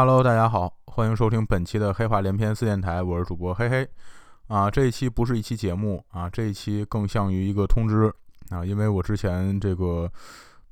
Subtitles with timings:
[0.00, 3.88] Hello，大家好，欢迎收听本期的黑话连篇四电台，我是主播嘿嘿。
[4.46, 8.04] 啊，这一期不是一期节目啊，这一期更像于一个通知
[8.50, 10.08] 啊，因为我之前这个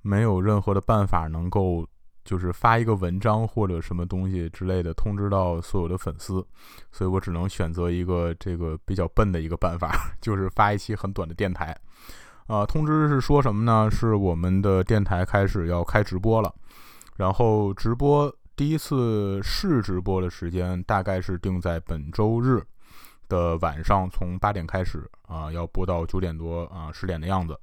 [0.00, 1.84] 没有任何的办法能够
[2.24, 6.34] 就是发一个文章或者什么东西之类的通知到所有的粉丝，
[6.92, 9.90] 所以我只能选择一个这个比较笨的一个办法，
[10.22, 11.76] 就是发一期很短的电台。
[12.46, 13.90] 啊，通知是说什么呢？
[13.90, 16.54] 是我们的电台开始要开直播了，
[17.16, 22.60] 然后直播第一次试直播的时间大概是定在本周日。
[23.28, 27.58] 的晚上从八点开始啊，要播到九点多啊十点的样子。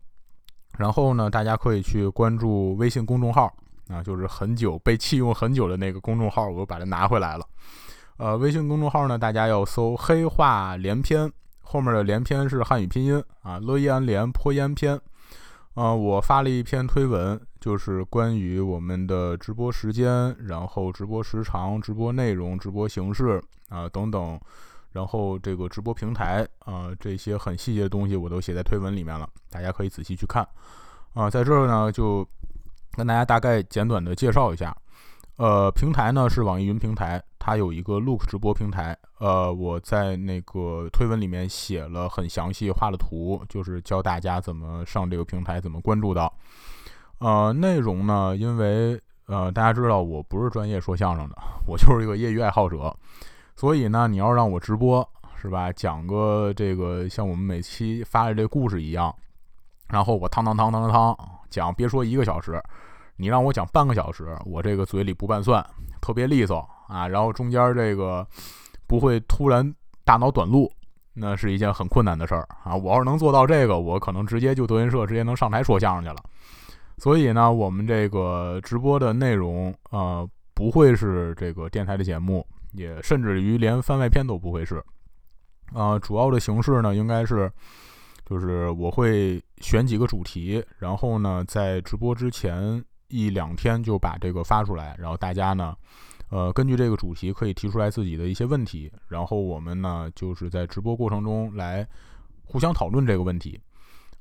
[0.78, 3.50] 然后呢，大家可以去关注微信公众号
[3.88, 7.46] 啊，就是很久被弃用很久的那个公众号，我把它拿回来了。
[8.18, 11.32] 呃，微信公众号呢，大家要搜“黑话连篇”，
[11.64, 15.00] 后面的“连篇”是汉语拼音啊，乐易安连坡烟篇。
[15.76, 24.40] 呃，我发了一篇推文，就是关于我们的直播时间，然后直播时长、直播内容、直播形式啊等等。
[24.92, 30.48] 然后这个直播平台啊，这些很细节的东西我都写在推文里面了，大家可以仔细去看。
[31.16, 32.24] 啊，在这儿呢就
[32.92, 34.76] 跟大家大概简短的介绍一下。
[35.38, 38.98] 呃，平台呢是网易云平台，它有一个 Look 直播平台。
[39.20, 46.34] 呃，我在那个推文里面写了很详细，画了图，就是教大家怎么上这个平台，怎么关注到。
[47.18, 51.36] 呃，内容呢，因为呃大家知道我不是专业说相声的，
[51.68, 52.96] 我就是一个业余爱好者。
[53.58, 55.06] 所以呢，你要让我直播
[55.36, 55.70] 是吧？
[55.70, 59.14] 讲个这个像我们每期发的这故事一样，
[59.90, 61.18] 然后我汤汤汤汤汤
[61.50, 62.64] 讲，别说一个小时，
[63.18, 65.62] 你让我讲半个小时，我这个嘴里不拌蒜，
[66.00, 67.08] 特别利索啊。
[67.08, 68.26] 然后中间这个
[68.88, 70.72] 不会突然大脑短路，
[71.14, 72.76] 那是一件很困难的事儿啊。
[72.76, 76.24] 我要是能做到这个，我可能直接就德云社直接能上台说相声去了。
[76.98, 82.46] 所以呢，我们这个直播的内容呃不会是这个电台的节目。
[82.76, 84.84] 也甚至于连番外篇都不会是，
[85.74, 87.48] 啊，主要的形式呢，应该是，
[88.26, 95.76] 就是我会选几个主题，然后呢，在直播之前一两天就把这个发出来，然后大家呢，
[96.34, 101.88] 呃，根据这个主题可以提出来自己的一些问题，然后我们呢，就是在直播过程中来
[102.44, 103.62] 互相讨论这个问题，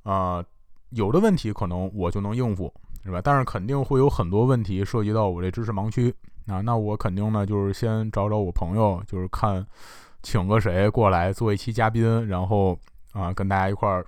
[0.02, 0.44] 啊，
[0.90, 2.70] 有的问题可能我就能应付，
[3.02, 3.18] 是吧？
[3.24, 6.14] 但是肯定会有很多问题涉及到我这知识盲区。
[6.46, 9.66] 啊，那我肯定呢，就是先找找我朋友，就是看
[10.22, 12.78] 请个谁过来做一期嘉宾，然后
[13.12, 14.04] 啊，跟大家一块儿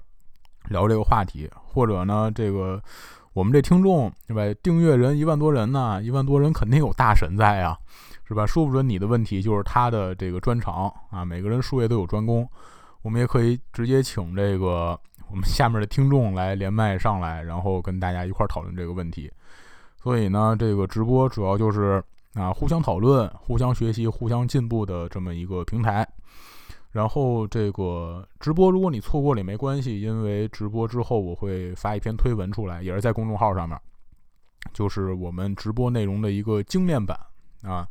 [0.68, 2.82] 聊这个话题，或者呢，这个
[3.34, 4.58] 我们这听众对吧？
[4.62, 7.76] 订阅人一万多人呢，一万多人肯定有大神在啊，
[8.26, 8.46] 是吧？
[8.46, 12.48] 说不准你的问题就是他的这个专长啊，每个人术业都有专攻，
[13.02, 19.30] 我们也可以直接请这个我们下面的听众来连麦上来，然后跟大家一块儿讨论这个问题。
[20.02, 22.02] 所以呢，这个直播主要就是。
[22.34, 26.04] 啊，互相讨论、互相学习、互相进步的这么一个平台。
[26.94, 33.76] 然后这个直播，如果你错过了也没关系，因为直播之后我会发一篇推文出来，也是在公众号上面，
[34.72, 37.18] 就是我们直播内容的一个精炼版
[37.62, 37.84] 啊，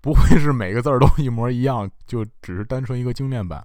[0.00, 3.64] 不会是每个字儿都一模一样，就只是单纯一个精炼版。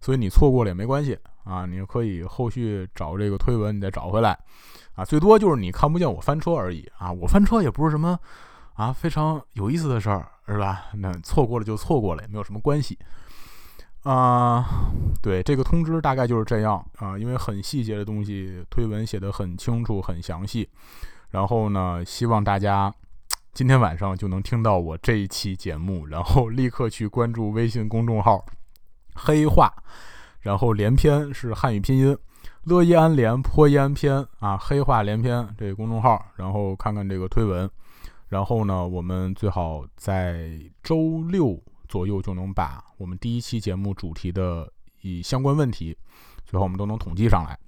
[0.00, 4.38] 所以你错过了也没关系啊，你可以后续找这个推文，你再找回来
[4.94, 8.16] 啊，最多就是你看不见我翻车而已啊，我翻车也不是什么。
[8.74, 10.84] 啊，非常有意思的事儿，是吧？
[10.94, 12.96] 那错过了就错过了，也没有什么关系。
[14.02, 20.68] 啊，对，这个通知大概就是这样啊，因为很细节的东西，推文写的很清楚、很详细。
[21.30, 22.92] 然后呢，希望大家
[23.52, 28.44] 今天晚上就能听到我这一期节目，然后立刻去关注微信公众号
[29.14, 29.70] “黑话”，
[30.40, 32.16] 然后连篇是汉语拼音
[32.64, 37.70] “乐易安连坡烟篇”啊，“黑话连篇”这个公众号，然后看看这个推文。
[38.28, 41.60] 然后呢，我们最好在周六
[41.90, 45.94] 左右就能把我们第一期节目主题的以相关问题，
[46.46, 47.58] 最后我们都能统计上来。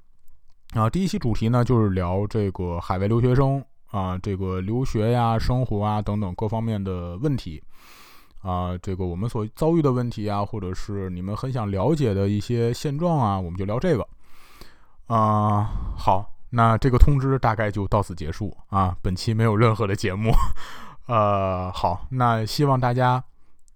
[0.81, 7.63] 啊，第一期主题呢就是聊这个海外留学生啊，这个留学呀、生活啊等等各方面的问题
[8.41, 14.09] 啊，这个我们所遭遇的问题啊，或者是你们很想了解的一些现状啊，我们就聊这个。
[15.09, 16.29] 啊，好。
[16.55, 20.31] 那这个通知大概就到此结束啊，本期没有任何的节目，
[21.09, 23.25] 呃，好，那希望大家，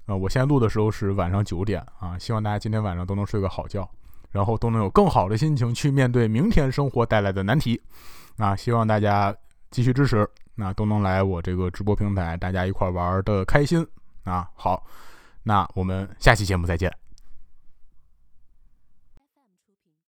[0.06, 3.88] 啊，我现在录的时候是晚上九点啊，希望大家今天晚上都能睡个好觉，
[4.30, 7.80] 然后都能有更好的心情去面对明天生活带来的难题，
[8.38, 9.34] 啊，希望大家
[9.70, 13.86] 继续支持，那都能来我这个直播平台，大家一块玩的开心
[14.24, 14.84] 啊，好，
[15.42, 17.05] 那我们下期节目再见。